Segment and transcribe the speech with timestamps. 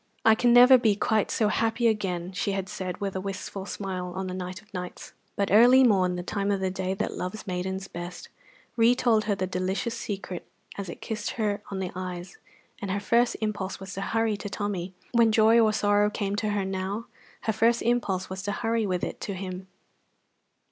[0.25, 4.13] "I can never be quite so happy again!" she had said, with a wistful smile,
[4.15, 7.45] on the night of nights; but early morn, the time of the day that loves
[7.45, 8.27] maidens best,
[8.75, 12.39] retold her the delicious secret as it kissed her on the eyes,
[12.81, 14.95] and her first impulse was to hurry to Tommy.
[15.11, 17.05] When joy or sorrow came to her now,
[17.41, 19.67] her first impulse was to hurry with it to him.